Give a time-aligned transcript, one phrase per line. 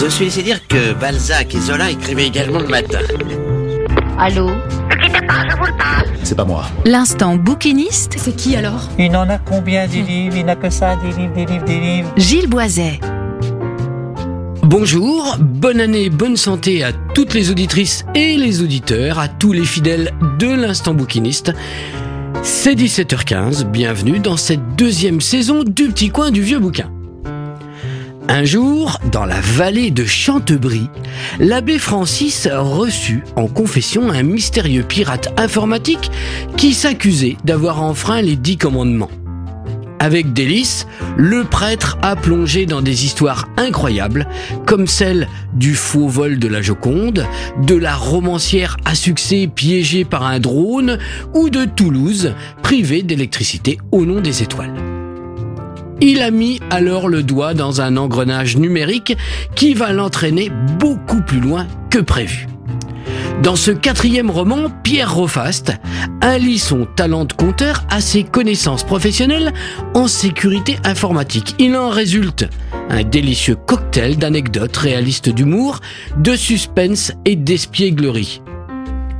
[0.00, 3.00] Je suis laissé dire que Balzac et Zola écrivaient également le matin.
[4.18, 4.48] Allô
[6.22, 6.64] C'est pas moi.
[6.86, 10.96] L'instant bouquiniste, C'est qui alors Il en a combien des livres Il n'a que ça,
[10.96, 12.12] des livres, des livres, des livres.
[12.16, 12.98] Gilles Boiset.
[14.62, 19.66] Bonjour, bonne année, bonne santé à toutes les auditrices et les auditeurs, à tous les
[19.66, 21.52] fidèles de l'instant bouquiniste.
[22.42, 26.90] C'est 17h15, bienvenue dans cette deuxième saison du petit coin du vieux bouquin.
[28.28, 30.88] Un jour, dans la vallée de Chantebrie,
[31.38, 36.10] l'abbé Francis reçut en confession un mystérieux pirate informatique
[36.56, 39.10] qui s'accusait d'avoir enfreint les dix commandements.
[39.98, 40.86] Avec délice,
[41.18, 44.26] le prêtre a plongé dans des histoires incroyables,
[44.64, 47.26] comme celle du faux vol de la Joconde,
[47.66, 50.98] de la romancière à succès piégée par un drone,
[51.34, 54.89] ou de Toulouse, privée d'électricité au nom des étoiles.
[56.00, 59.16] Il a mis alors le doigt dans un engrenage numérique
[59.54, 62.46] qui va l'entraîner beaucoup plus loin que prévu.
[63.42, 65.72] Dans ce quatrième roman, Pierre Rofaste
[66.20, 69.52] allie son talent de conteur à ses connaissances professionnelles
[69.94, 71.54] en sécurité informatique.
[71.58, 72.46] Il en résulte
[72.90, 75.80] un délicieux cocktail d'anecdotes réalistes d'humour,
[76.18, 78.42] de suspense et d'espièglerie.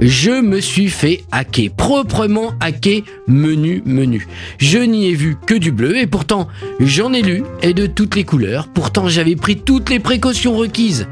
[0.00, 4.26] Je me suis fait hacker, proprement hacker, menu, menu.
[4.56, 6.48] Je n'y ai vu que du bleu et pourtant
[6.80, 8.68] j'en ai lu et de toutes les couleurs.
[8.68, 11.06] Pourtant j'avais pris toutes les précautions requises.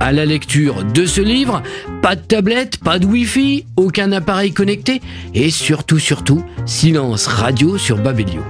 [0.00, 1.62] À la lecture de ce livre,
[2.02, 5.00] pas de tablette, pas de wifi, aucun appareil connecté
[5.32, 8.42] et surtout, surtout, silence radio sur Babelio.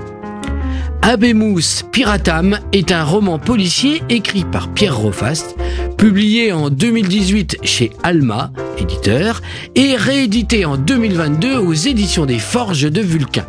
[1.02, 5.54] Abemous Piratam est un roman policier écrit par Pierre Rofaste,
[5.96, 9.42] publié en 2018 chez Alma, éditeur,
[9.74, 13.46] et réédité en 2022 aux éditions des Forges de Vulcain.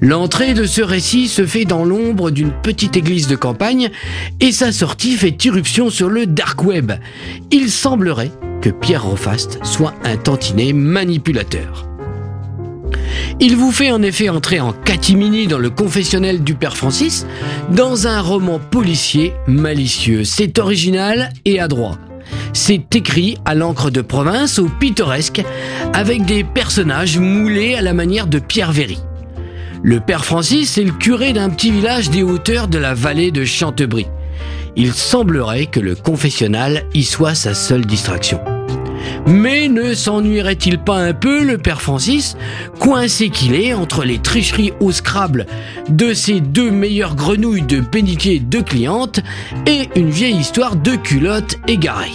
[0.00, 3.90] L'entrée de ce récit se fait dans l'ombre d'une petite église de campagne
[4.40, 6.92] et sa sortie fait irruption sur le dark web.
[7.50, 11.93] Il semblerait que Pierre Rofaste soit un tantinet manipulateur.
[13.40, 17.26] Il vous fait en effet entrer en catimini dans le confessionnel du père Francis,
[17.70, 20.24] dans un roman policier malicieux.
[20.24, 21.98] C'est original et adroit.
[22.52, 25.42] C'est écrit à l'encre de province, au pittoresque,
[25.92, 28.98] avec des personnages moulés à la manière de Pierre Véry.
[29.82, 33.44] Le père Francis est le curé d'un petit village des hauteurs de la vallée de
[33.44, 34.06] Chantebrie.
[34.76, 38.40] Il semblerait que le confessionnal y soit sa seule distraction.
[39.26, 42.36] Mais ne s'ennuierait-il pas un peu le père Francis,
[42.78, 45.46] coincé qu'il est entre les tricheries au Scrabble
[45.88, 49.20] de ses deux meilleures grenouilles de bénitier de clientes
[49.66, 52.12] et une vieille histoire de culotte égarée?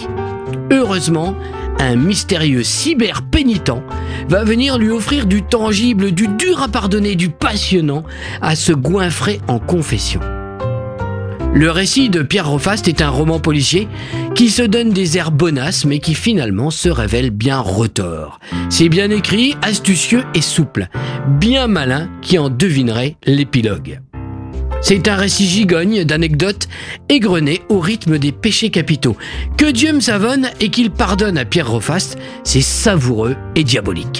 [0.70, 1.34] Heureusement,
[1.80, 3.72] un mystérieux cyber-pénitent
[4.28, 8.04] va venir lui offrir du tangible, du dur à pardonner, du passionnant
[8.40, 10.20] à se goinfrer en confession.
[11.52, 13.88] Le récit de Pierre Rofaste est un roman policier
[14.36, 18.38] qui se donne des airs bonasses mais qui finalement se révèle bien retors.
[18.68, 20.88] C'est bien écrit, astucieux et souple,
[21.40, 24.00] bien malin qui en devinerait l'épilogue.
[24.80, 26.68] C'est un récit gigogne d'anecdotes
[27.08, 29.16] égrenées au rythme des péchés capitaux.
[29.58, 34.19] Que Dieu me savonne et qu'il pardonne à Pierre Rofaste, c'est savoureux et diabolique.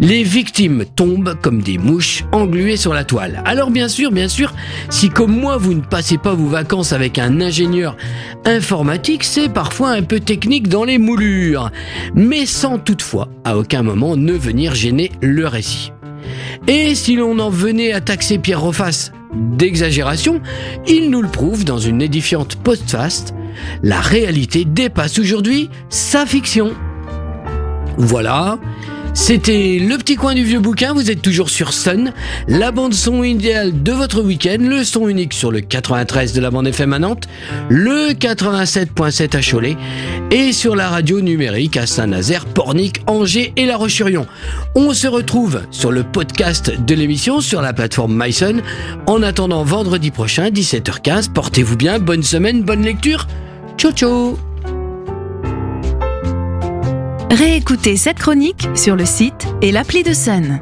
[0.00, 3.42] Les victimes tombent comme des mouches engluées sur la toile.
[3.44, 4.52] Alors bien sûr, bien sûr,
[4.90, 7.96] si comme moi vous ne passez pas vos vacances avec un ingénieur
[8.44, 11.70] informatique, c'est parfois un peu technique dans les moulures,
[12.14, 15.92] mais sans toutefois à aucun moment ne venir gêner le récit.
[16.68, 20.40] Et si l'on en venait à taxer Pierre Roface d'exagération,
[20.86, 23.34] il nous le prouve dans une édifiante postface.
[23.82, 26.72] La réalité dépasse aujourd'hui sa fiction.
[27.96, 28.58] Voilà,
[29.16, 32.12] c'était le petit coin du vieux bouquin, vous êtes toujours sur Sun,
[32.48, 36.50] la bande son idéale de votre week-end, le son unique sur le 93 de la
[36.50, 36.98] bande FM à
[37.70, 39.76] le 87.7 à Cholet
[40.30, 44.26] et sur la radio numérique à Saint-Nazaire, Pornic, Angers et La Roche-sur-Yon.
[44.74, 48.60] On se retrouve sur le podcast de l'émission sur la plateforme MySun.
[49.06, 53.26] En attendant vendredi prochain, 17h15, portez-vous bien, bonne semaine, bonne lecture.
[53.78, 54.45] Ciao ciao
[57.30, 60.60] Réécoutez cette chronique sur le site et l'appli de Sun.